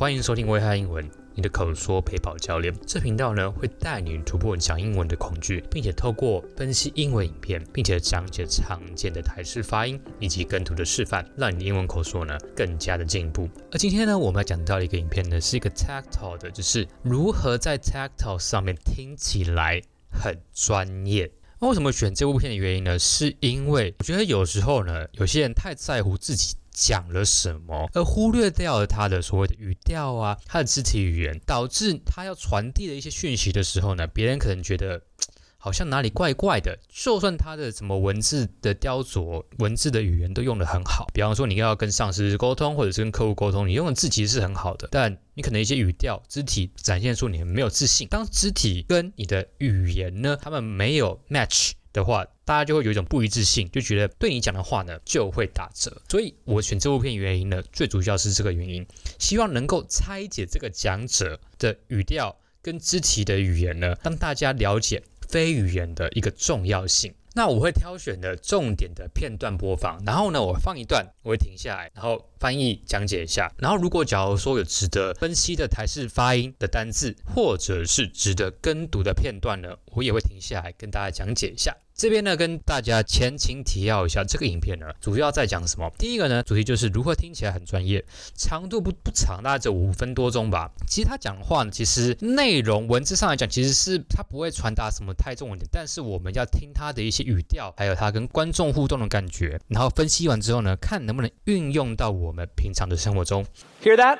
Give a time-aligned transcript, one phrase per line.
[0.00, 2.74] 欢迎收听危害英文，你的口说陪跑教练。
[2.86, 13.46] 这频道呢会带你突破讲英文的恐惧，并且透过分析英文影片，并且讲解常见的台式发音以及跟读的示范，让你的英文口说呢更加的进步。
[13.70, 21.30] 而今天呢，我们要讲到一个影片呢，是一个 TED Talk 的，就是如何在 TED Talk 上面听起来很专业。
[21.60, 22.98] 那为什么选这部片的原因呢？
[22.98, 26.56] 是因为我觉得有时候呢，有些人太在乎自己。
[26.72, 35.02] 讲了什么，而忽略掉了他的所谓的语调啊，他的肢体语言，导致他要传递的一些讯息的时候呢，别人可能觉得
[35.62, 36.78] 好像哪里怪怪的。
[36.88, 48.08] 就算他的什么文字的雕琢、文字的语言都用得很好，比方说你要跟上司沟通，或者是跟客户沟通，你用的字其实是很好的，但你可能一些语调、肢体展现出你没有自信。
[48.08, 51.72] 当肢体跟你的语言呢，他们没有 match。
[51.92, 56.00] 的话，大家就会有一种不一致性，就觉得对你讲的话呢就会打折。
[56.08, 58.86] 所以我选这部片原因呢，最主要是这个原因，
[59.18, 67.14] 希望能够拆解这个讲者的语调跟肢体的语言呢，让大家了解非语言的一个重要性。
[67.32, 73.48] 那我会挑选的重点的片段播放，然后呢，我放一段，我会停下来，然后翻译讲解一下。
[73.56, 81.76] 然后如果假如说有值得分析的台式发音的单字，或者是值得跟读的片段呢，我也会停下来跟大家讲解一下。
[82.00, 85.92] 这边呢，跟大家前情提要一下，这个影片呢，主要在讲什么？
[85.98, 88.02] 第一个呢，主题就是如何听起来很专业，
[88.34, 90.70] 长度不不长，大概只有五分多钟吧。
[90.88, 103.44] 其实他讲的话呢，其实内容文字上来讲，其实是他不会传达什么太重点，但是我们要听他的一些语调，还有他跟观众互动的感觉，然后分析完之后呢，看能不能运用到我们平常的生活中。
[103.84, 104.16] Hear that?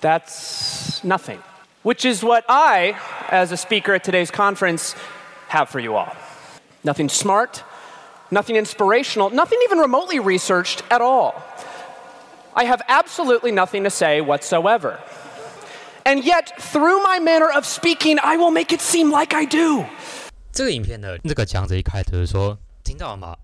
[0.00, 1.38] That's nothing.
[1.82, 2.94] Which is what I,
[3.32, 4.92] as a speaker at today's conference,
[5.51, 6.15] have for you all.
[6.83, 7.63] Nothing smart,
[8.31, 11.33] nothing inspirational, nothing even remotely researched at all.
[12.53, 14.99] I have absolutely nothing to say whatsoever.
[16.03, 19.85] And yet, through my manner of speaking, I will make it seem like I do.
[20.53, 23.35] 这个影片呢，这个讲者一开头就说：“听到了吗？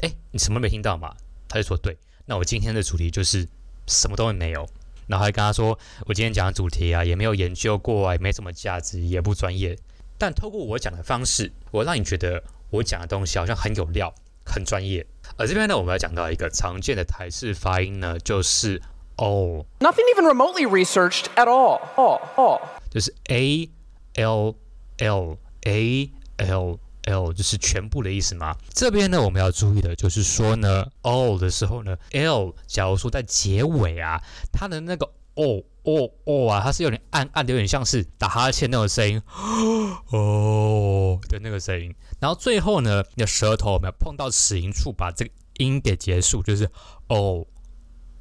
[0.00, 1.14] 哎，你什么没听到吗？”
[1.48, 3.46] 他就说：“对，那我今天的主题就是
[3.86, 4.66] 什么都没有。”
[5.06, 9.76] 然后还跟他说：“我今天讲的主题啊，也没有研究过啊，也没什么价值，也不专业。”
[10.17, 14.13] 但透过我讲的方式，我让你觉得我讲的东西好像很有料、
[14.45, 15.05] 很专业。
[15.37, 18.81] 而这边呢，我们要讲到一个常见的台式发音呢，就是
[19.17, 19.65] all。
[19.79, 21.81] Nothing even remotely researched at all.
[21.95, 22.61] All, all.
[22.89, 23.69] 就是 a
[24.15, 24.55] l
[24.99, 28.55] l a l l，就是全部的意思嘛。
[28.73, 34.21] 这边呢，我们要注意的就是说呢，all 的时候呢，l 假如说在结尾啊，
[34.53, 35.63] 它的那个哦。
[35.87, 39.21] 哦哦啊，它是有点暗暗的，有点像是打哈欠那种声音，
[40.09, 41.93] 哦的那个声音。
[42.19, 46.67] 然后最后呢，你的舌头有没有碰到齿龈处，把这个音给结束，就是
[47.09, 47.45] 哦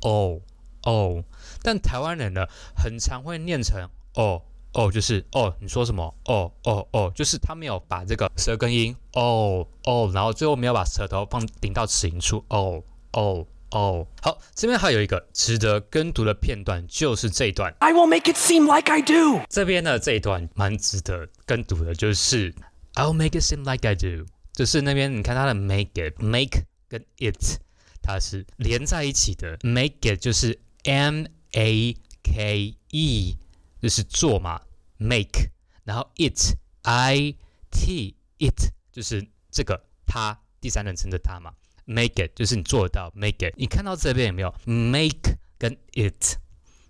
[0.02, 0.38] 哦
[0.82, 1.24] 哦。
[1.62, 2.44] 但台湾人呢，
[2.76, 4.42] 很常会念成哦
[4.74, 6.14] 哦，就是哦，你说什么？
[6.26, 12.82] 哦哦哦，就是他没有把这个舌根音哦哦，然后最后没有把舌头放顶到齿龈处，哦
[13.12, 13.46] 哦。
[13.74, 17.74] 哦，好，这边还有一个值得跟读的片段，就是这一段。
[17.80, 19.44] I will make it seem like I do。
[19.50, 22.54] 这边呢，这一段蛮值得跟读的，就是
[22.94, 24.26] I'll make it seem like I do。
[24.52, 27.58] 就是那边你看它的 make it，make 跟 it，
[28.00, 29.58] 它是连在一起的。
[29.62, 33.36] make it 就是 M A K E，
[33.82, 34.60] 就是做嘛
[34.98, 35.50] ，make，
[35.82, 37.34] 然后 it I
[37.72, 41.52] T it 就是这个它第三人称的它嘛。
[41.86, 43.54] Make it 就是你做得到，Make it。
[43.56, 46.38] 你看到这边有没有 Make 跟 it，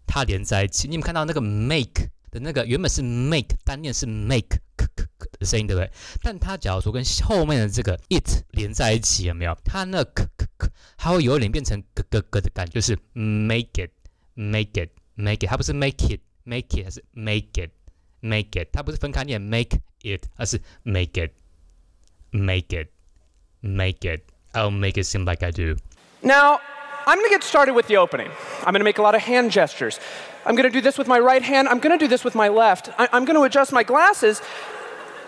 [0.07, 0.87] 它连在一起。
[0.87, 5.91] 你有没有看到那个 Make 的那个原本是 Make 单念是 Make 咳咳咳的声音，对不对？
[6.23, 9.57] 但它假如说跟后面的这个 it 连在一起，有没有？
[9.65, 15.49] 它那咳咳咳，它会有点变成咯咯咯的感觉，就是 Make it，Make it，Make it。
[15.49, 18.69] 它不是 Make it，Make it，它是 Make it，Make it。
[18.73, 24.21] 它不是分开念 Make it，而是 Make it，Make it，Make it。
[24.55, 25.77] I'll make it seem like I do.
[26.23, 26.61] Now,
[27.07, 28.31] I'm going to get started with the opening.
[28.61, 30.01] I'm going to make a lot of hand gestures.
[30.47, 31.69] I'm going to do this with my right hand.
[31.69, 32.89] I'm going to do this with my left.
[32.99, 34.41] I- am going to adjust my glasses.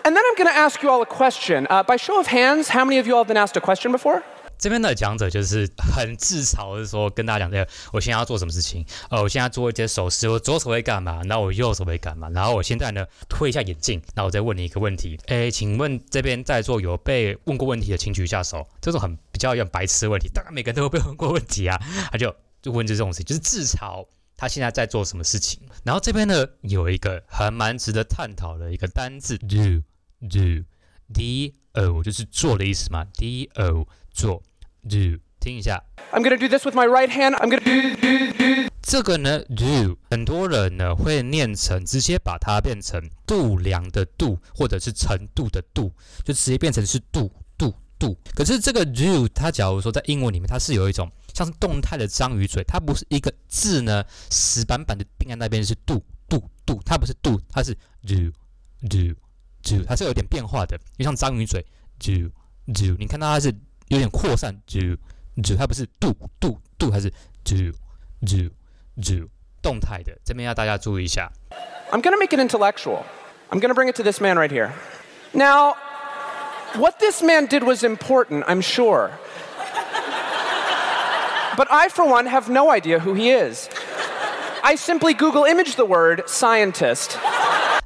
[0.03, 1.67] And then I'm going to ask you all a question.
[1.69, 3.91] Uh, by show of hands, how many of you all have been asked a question
[3.91, 4.23] before?
[4.57, 8.85] 这边的讲者就是很自嘲的说，跟大家讲这个，我现在要做什么事情？
[9.09, 11.21] 呃，我现在做一些手势，我左手会干嘛？
[11.23, 12.29] 然后我右手会干嘛？
[12.29, 15.19] 然后我现在呢，推一下眼镜，然后我再问你一个问题。
[15.27, 18.67] 诶，请问这边在座有被问过问题的，请举一下手。
[18.81, 21.77] 这种很比较有白痴问题，当然每个人都会被问过问题啊。
[22.11, 24.05] 他就就问这种事情，就是自嘲
[24.35, 25.59] 他现在在做什么事情。
[25.83, 29.83] 然后这边呢，有一个还蛮值得探讨的一个单字，do
[30.27, 30.65] do
[31.13, 33.87] d o 就是做的意思嘛，d o
[34.17, 34.41] 做。
[34.81, 35.83] Do 听一下。
[36.11, 37.35] I'm gonna do this with my right hand.
[37.35, 38.71] I'm gonna do do do。
[38.81, 45.91] 这个呢，do 很多人呢会念成直接把它变成度量的度，或者是程度的度，
[46.23, 48.17] 就直接变成是度度度。
[48.33, 57.75] 可是这个 do 它假如说在英文里面，它是有一种像是动态的章鱼嘴，它不是一个字呢死板板的定在那边是度度度，它不是 do，它是
[58.07, 58.31] do
[58.87, 59.13] do
[59.61, 61.65] do，它是有点变化的，就像章鱼嘴
[61.99, 62.31] do
[62.73, 63.53] do，你看到它是
[63.88, 64.96] 有点扩散 do
[65.42, 67.10] do，它不是 do do do，它是
[67.44, 67.72] do
[68.20, 69.26] do。do
[69.62, 71.32] 动态的，这边要大家注意一下。
[71.90, 73.04] I'm going to make it intellectual.
[73.48, 74.72] I'm going to bring it to this man right here.
[75.32, 75.76] Now,
[76.74, 79.12] what this man did was important, I'm sure.
[81.56, 83.70] But I, for one, have no idea who he is.
[84.62, 87.16] I simply Google image the word scientist.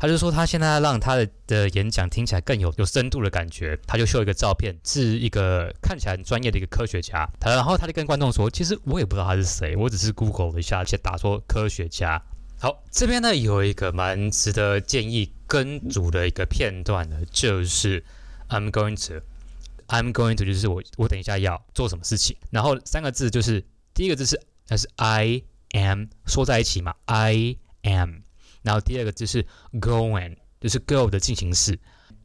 [0.01, 7.29] 他就说他现在让他的的演讲听起来更有有深度的感觉，他就秀一个照片，是一个看起来很专业的一个科学家。
[7.39, 12.19] 他然后他就跟观众说，其实我也不知道他是谁，我只是 Google 了一下，而且打说科学家。
[12.59, 18.03] 好，这边呢有一个蛮值得建议跟组的一个片段呢，就是
[18.49, 23.63] I'm going to，I'm going to 就是我我等一下要做什么事情，然后三个字就是
[23.93, 25.43] 第一个字是那是 I
[25.73, 28.21] am 说在一起嘛，I am。
[28.62, 29.44] 然后第二个字是
[29.80, 31.78] going，就是 go 的进行式，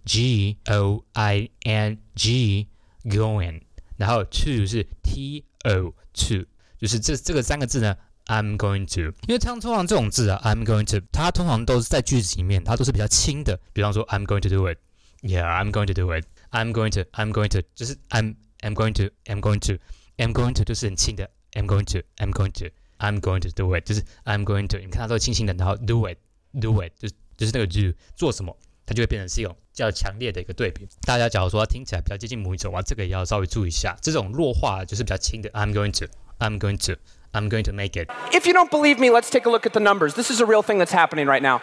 [0.06, 2.68] G O I N G
[3.04, 3.62] going。
[3.98, 6.46] 然后 to 是 T O to，
[6.80, 7.96] 就是这这个三个字呢，
[8.26, 9.16] I'm going to。
[9.28, 13.60] 因为像通常这种字啊，I'm going to，它通常都是在句子里面，它都是比较轻的。
[13.74, 18.94] 比方说，I'm going to do it，Yeah，I'm going to do it，I'm going to，I'm going to，就是 I'm I'm going
[18.94, 24.44] to，I'm going to，I'm going to 就是很轻的，I'm going to，I'm going to，I'm going to do it，就是 I'm
[24.46, 24.80] going to。
[24.80, 26.18] 你看它都轻轻的，然后 do it。
[26.60, 28.56] Do it 就是就是那个 do 做什么，
[28.86, 30.88] 它就会变成是一种比较强烈的一个对比。
[31.06, 33.96] 大家假如说它听起来比较接近母语者的话，这个也要稍微注意一下。
[34.02, 35.50] 这种弱化就是比较轻的。
[35.52, 36.08] I'm going to,
[36.40, 36.96] I'm going to,
[37.32, 38.10] I'm going to make it.
[38.32, 40.14] If you don't believe me, let's take a look at the numbers.
[40.14, 41.62] This is a real thing that's happening right now.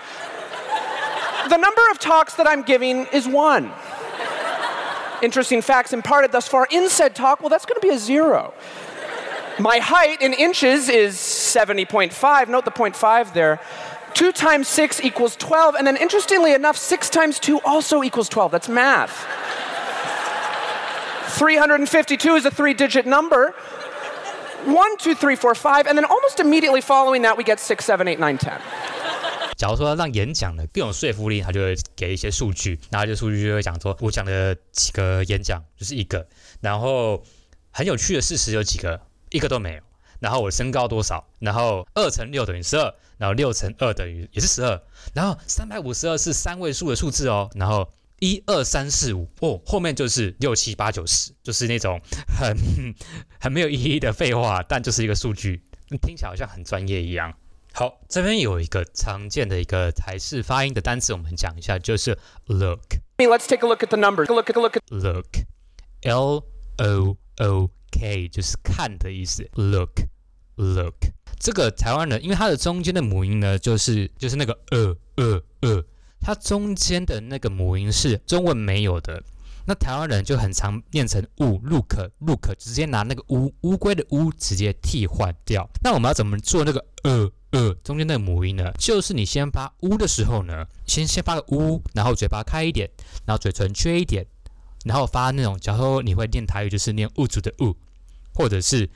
[1.49, 3.70] The number of talks that I'm giving is one.
[5.20, 8.55] Interesting facts imparted thus far in said talk, well, that's going to be a zero.
[9.59, 12.49] My height in inches is 70.5.
[12.49, 13.61] Note the 0.5 there.
[14.15, 18.50] 2 times 6 equals 12, and then interestingly enough, 6 times 2 also equals 12.
[18.50, 19.26] That's math.
[21.38, 23.55] 352 is a three digit number.
[24.65, 28.09] 1, 2, 3, 4, 5, and then almost immediately following that, we get 6, 7,
[28.09, 28.61] 8, 9, 10.
[29.56, 36.26] 假如说让演讲呢更有说服力，他就会给一些数据，然后这数据就会讲说，我讲的几个演讲就是一个，
[36.61, 37.23] 然后
[37.73, 39.00] 很有趣的事实有几个，
[39.31, 39.81] 一个都没有。
[40.24, 41.28] 然后我身高多少？
[41.40, 44.81] 然后二乘六等于十二，然后六乘二等于也是十二，
[45.14, 47.50] 然后三百五十二是三位数的数字哦。
[47.56, 52.00] 然后一二三四五哦，后面就是六七八九十，就是那种
[52.40, 52.56] 很
[53.38, 55.62] 很没有意义的废话，但就是一个数据，
[56.02, 57.34] 听起来好像很专业一样。
[57.74, 62.80] 好，这边有一个常见的一个台式发音的单词，我们讲一下，就是 look。
[63.18, 64.28] Let's take a look at the numbers.
[64.34, 66.46] Look look, look look，L
[66.78, 69.50] O O K，就是看的意思。
[69.56, 70.12] Look。
[70.56, 70.94] Look，
[71.40, 75.84] 这个台湾人，因为它的中间的母音呢，就是就是那个呃呃呃，
[76.22, 79.24] 它中间的那个母音是中文没有的，
[79.66, 85.68] 那台湾人就很常念成乌，look look，直接拿那个乌乌龟的乌直接替换掉。
[85.84, 88.72] 那我们要怎么做那个呃呃中间那个母音呢？
[88.78, 92.88] 就是你先发乌的时候呢，先先发个乌，然后嘴巴开一点，
[93.26, 94.24] 然后嘴唇撅一点，
[94.86, 97.76] 然后发那种，假如说你会念台语，就是念物主的物，
[98.36, 98.88] 或者是。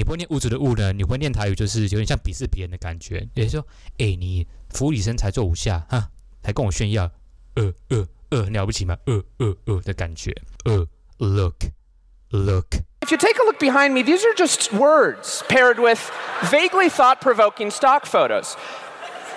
[0.00, 0.92] 你不会念物主的物呢？
[0.92, 3.26] 你会念台语，就是有点像鄙视别人的感觉。
[3.34, 3.66] 也就是说，
[3.98, 6.08] 哎、欸，你伏地身材做五下，哈，
[6.42, 7.10] 还跟我炫耀，
[7.54, 8.96] 呃呃呃，了不起吗？
[9.06, 10.86] 呃呃呃的感觉，呃，
[11.18, 16.10] look，look。If you take a look behind me, these are just words paired with
[16.50, 18.56] vaguely thought-provoking stock photos.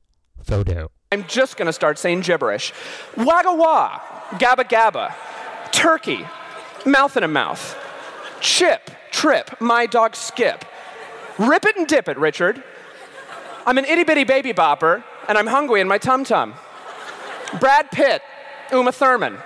[0.42, 0.90] photo.
[1.12, 2.72] I'm just going to start saying gibberish.
[3.18, 4.00] Wagga wah,
[4.38, 5.12] gabba gabba,
[5.74, 6.26] turkey,
[6.86, 7.76] mouth in a mouth,
[8.42, 10.66] chip, trip, my dog skip.
[11.38, 12.64] Rip it and dip it, Richard.
[13.66, 16.54] I'm an itty bitty baby bopper, and I'm hungry in my tum tum.
[17.60, 18.22] Brad Pitt,
[18.72, 19.38] Uma Thurman.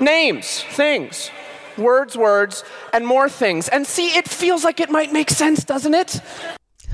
[0.00, 1.30] Names, things,
[1.76, 3.68] words, words, and more things.
[3.68, 6.20] And see, it feels like it might make sense, doesn't it?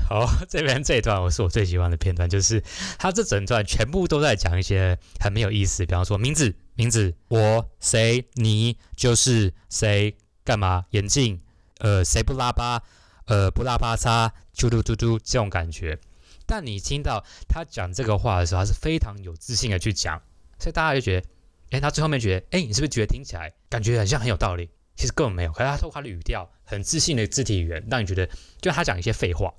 [0.07, 2.63] 好，这边这一段我是我最喜欢的片段，就是
[2.97, 10.15] 他这整段全部都在讲一些很没有意思，比方说名字、名字，我谁，你就是谁，
[10.50, 11.40] 干嘛，眼镜，
[11.78, 12.82] 呃，谁不拉巴，
[13.26, 15.96] 呃，不拉巴叉，嘟嘟嘟嘟这种感觉。
[16.44, 20.20] 但你听到他讲这个话的时候，他是非常有自信的去讲，
[20.58, 21.28] 所以大家就觉得，
[21.70, 24.68] 哎，他最后面觉得，哎，你是不是觉得听起来感觉好像很有道理？
[24.96, 28.28] 其实根本没有，可是他透过他的语调，很自信的肢体语言，让你觉得，
[28.60, 29.54] 就他讲一些废话。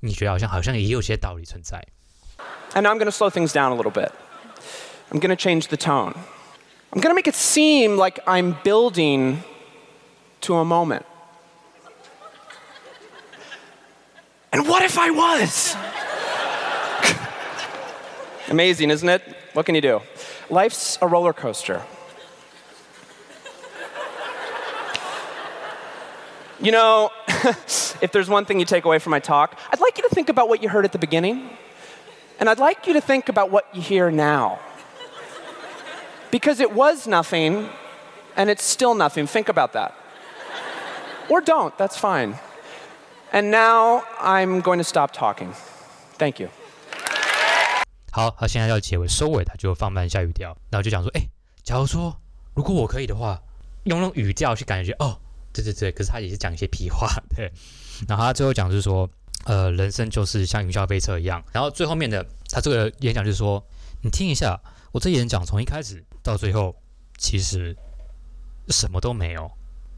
[0.00, 1.86] 你觉得好像好像也有些道理存在。
[2.72, 4.10] And I'm going to slow things down a little bit.
[5.10, 6.14] I'm going to change the tone.
[6.90, 9.42] I'm going to make it seem like I'm building
[10.42, 11.06] to a moment.
[14.52, 15.74] And what if I was?
[18.50, 19.22] Amazing, isn't it?
[19.54, 20.02] What can you do?
[20.50, 21.82] Life's a roller coaster.
[26.60, 30.06] You know, if there's one thing you take away from my talk, I'd like you
[30.08, 31.50] to think about what you heard at the beginning,
[32.38, 34.60] and I'd like you to think about what you hear now.
[36.30, 37.68] Because it was nothing,
[38.36, 39.26] and it's still nothing.
[39.26, 39.94] Think about that.
[41.32, 42.34] Or don't, that's fine.
[43.32, 45.48] And now I'm going to stop talking.
[46.18, 46.50] Thank you.
[48.10, 51.22] 好，他现在要结尾收尾，他就放慢下语调，然后就讲说：“哎，
[51.64, 52.14] 假如说
[52.52, 53.40] 如果我可以的话，
[53.84, 55.18] 用那种语调去感觉哦。”
[55.54, 57.50] 对对对，可是他也是讲一些屁话，对。
[58.06, 59.08] 然后他最后讲就是说，
[59.44, 61.42] 呃，人生就是像云霄飞车一样。
[61.50, 63.66] 然后最后面的他这个演讲就是说，
[64.02, 64.60] 你听一下，
[64.92, 66.76] 我这演讲从一开始到最后，
[67.16, 67.74] 其实
[68.68, 69.50] 什么都没有，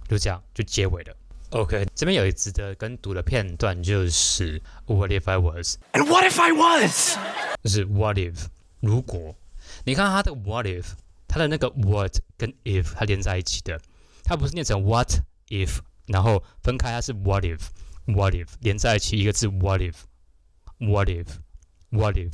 [0.08, 1.16] 就这样就结尾了。
[1.54, 7.16] OK，这边有一值得跟读的片段，就是 What if I was？And what if I was？
[7.62, 8.46] 就是 What if？
[8.80, 9.36] 如果
[9.84, 10.86] 你看它的 What if，
[11.28, 13.80] 它的那个 What 跟 if 它连在一起的，
[14.24, 22.32] 它不是念成 What？if，然后分开，它是 what if，what if 连在一起一个字 what if，what if，what if。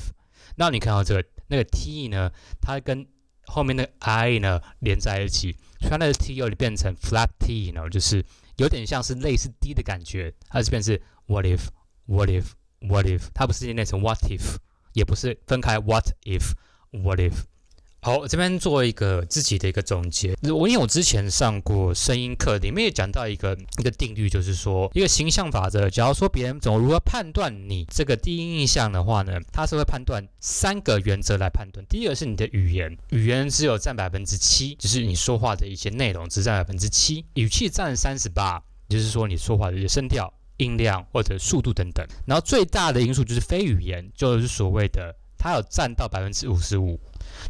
[0.57, 3.07] 那你看到这个那个 t 呢，它跟
[3.45, 8.25] 后面那个 i 呢连在一起，所以它那个 t 又变成 flat t 呢，就是
[8.61, 14.57] 有点像是类似 d 的感觉，它这边是 what if，what if，what if，它不是念成 what if，
[14.93, 17.45] 也不是分开 what if，what if。
[18.03, 20.35] 好，这边做一个自己的一个总结。
[20.45, 25.91] 我因为我之前上过声音课，里面也讲到一个一个定律，就是说一个形象法则。
[25.91, 31.85] 假如说别人怎么如何判断你这个第一印象的话呢，他是会判断三个原则来判断。
[31.91, 42.07] 第一个是你的语言，语言只有占百分之七，就是你说话的一些内容只占百分之七，语气占三十八，就是说你说话的一些声调、音量或者速度等等。
[42.25, 47.01] 然后最大的因素就是非语言，就是所谓的它有占到百分之五十五。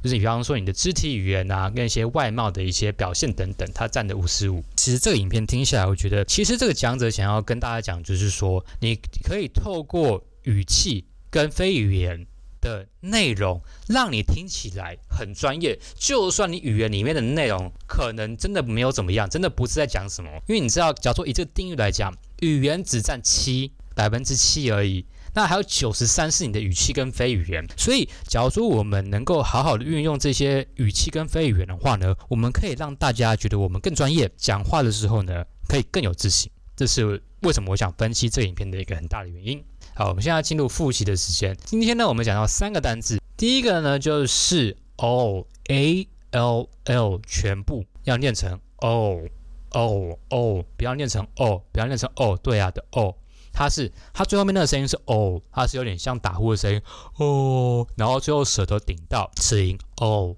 [0.03, 4.63] 就是比方说你的肢体语言啊，跟一些外貌的一些表现等等，它占的五十五。
[4.77, 8.95] 其实这个影片听下来，我觉得其实这个讲者想要跟大家讲，就是说你
[9.25, 12.25] 可以透过语气跟非语言
[12.61, 15.77] 的内容，让你听起来很专业。
[15.97, 25.05] 就算你语言里面的内容可能真的没有怎么样，真的不是在讲什么，因为你知道，假如说以这个定义来讲，语言只占七百分之七而已。
[25.35, 36.51] 那还有九十三是你的语气跟非语言，所以假如说我们能够好好的运用这些语气跟非语言的话呢，我们可以让大家觉得我们更专业，讲话的时候呢可以更有自信。
[36.77, 39.63] 这是为什么我想分析这影片的一个很大的原因。
[39.95, 41.57] 好，我们现在进入复习的时间。
[41.65, 49.29] 今天呢，我们讲到三个单字，第一个呢就是 all a l l 全部要念成 all
[49.71, 53.15] all all，不要念成 o，不要念成 o，对啊的 o。
[53.53, 56.81] 它是，它最后面那个声音是哦，它是有点像打呼的声音
[57.17, 60.37] 哦，然后最后舌头顶到齿龈哦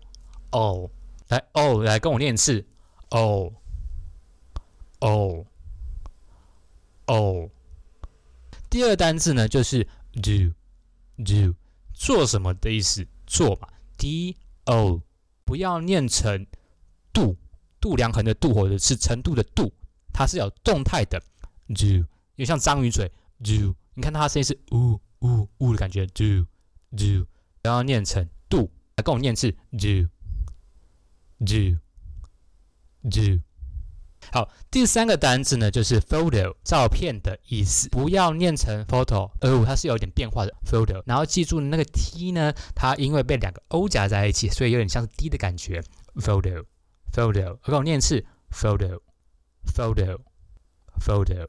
[0.50, 0.90] 哦，
[1.28, 2.64] 来哦，来跟我念一次
[3.10, 3.52] 哦
[5.00, 5.44] 哦
[7.06, 7.50] 哦。
[8.70, 10.54] 第二单字呢就是 do
[11.24, 11.54] do
[11.92, 15.00] 做什么的意思，做嘛，d o
[15.44, 16.46] 不要念成
[17.12, 17.36] 度
[17.80, 19.72] 度量衡的度或者是程度的度，
[20.12, 21.20] 它是有动态的
[21.68, 22.06] do。
[22.42, 23.08] 有像章鱼嘴
[23.38, 26.44] ，do，你看它的声音是呜呜呜的感觉，do
[26.90, 27.24] do，
[27.62, 30.08] 然后念成 do，来跟我念一次，do
[31.38, 31.78] do
[33.08, 33.40] do。
[34.32, 41.00] 好，第三个单字呢，就是 photo 照片的意思，不要念成 photo，哦，它是有点变化的 photo。
[41.06, 45.80] 然后记住那个 t 呢，它因为被两个 o 夹在一起，所以有点像是 d 的感觉。
[46.16, 51.46] photo，photo，我跟我念一次 photo，photo，photo。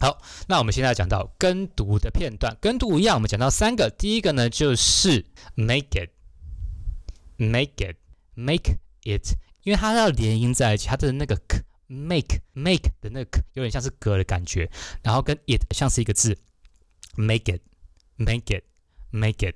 [0.00, 5.24] 好，那我们现在讲到跟读的片段，跟读一样，我们讲到三个，第一个呢就是
[5.54, 11.62] make it，make it，make it，因为它要连音在一起，它的那个 k。
[11.86, 14.68] make make 的那个有点像是歌的感觉，
[15.02, 16.36] 然后跟 it 像是一个字
[17.14, 17.60] ，make it
[18.16, 18.64] make it
[19.10, 19.54] make it。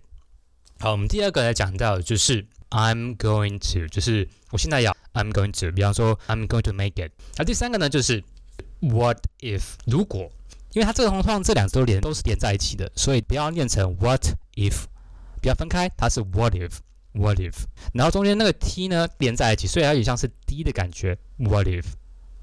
[0.78, 7.12] 好，我们第二个来讲到就是 I'm going to，就是我现在要 I'm going to，比方说 I'm going to make it。
[7.38, 8.22] 那第三个呢就是
[8.80, 10.30] What if 如果，
[10.72, 14.84] 因为它这个通常这两个都连都是连在一起的，所以不要念成 What if，
[15.40, 16.72] 不要分开，它是 What if
[17.12, 17.54] What if，
[17.92, 21.84] 然后中间那个 t 呢连在一起，所以它有点像是 d 的感觉 What if。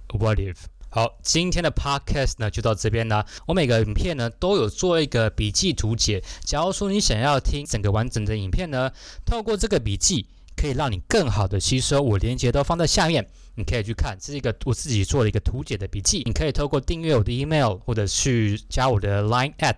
[0.09, 0.55] What if？
[0.89, 3.25] 好，今天的 podcast 呢就到这边啦。
[3.47, 6.23] 我每个影片呢都有做一个笔记图解。
[6.45, 8.91] 假如说你想要听整个完整的影片呢，
[9.25, 12.01] 透过这个笔记可以让你更好的吸收。
[12.01, 14.17] 我连接都放在下面，你可以去看。
[14.19, 16.23] 这是一个我自己做的一个图解的笔记。
[16.25, 19.75] 你可以透过订阅我的 email，或者去加我的 line at，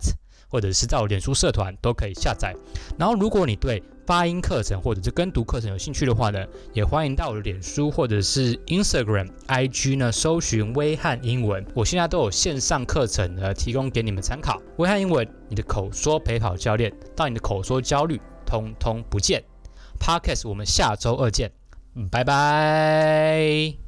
[0.50, 2.56] 或者是在我脸书社团都可以下载。
[2.98, 11.66] 然后如果你对发音课程或者是跟读课程有兴趣的话呢，也欢迎到我的脸书或者是 Instagram、IG 呢，搜寻威汉英文。
[11.74, 14.62] 我现在都有线上课程呢，提供给你们参考。
[14.78, 19.44] 威汉英文，你的口说陪跑教练，到你的口说焦虑通通不见。
[20.00, 21.52] Podcast，我们下周二见，
[22.12, 23.87] 拜拜。